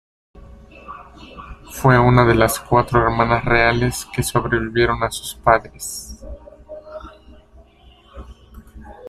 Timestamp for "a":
5.03-5.11